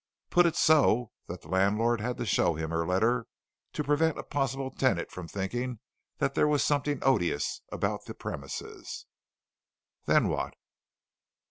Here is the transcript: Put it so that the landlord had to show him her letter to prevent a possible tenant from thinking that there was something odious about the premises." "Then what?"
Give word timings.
Put 0.31 0.47
it 0.47 0.55
so 0.55 1.11
that 1.27 1.41
the 1.43 1.47
landlord 1.47 2.01
had 2.01 2.17
to 2.17 2.25
show 2.25 2.55
him 2.55 2.71
her 2.71 2.87
letter 2.87 3.27
to 3.73 3.83
prevent 3.83 4.17
a 4.17 4.23
possible 4.23 4.71
tenant 4.71 5.11
from 5.11 5.27
thinking 5.27 5.77
that 6.17 6.33
there 6.33 6.47
was 6.47 6.63
something 6.63 6.97
odious 7.03 7.61
about 7.71 8.05
the 8.05 8.15
premises." 8.15 9.05
"Then 10.05 10.27
what?" 10.27 10.55